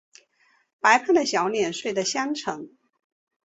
[0.79, 2.75] 白胖的小脸睡的香沉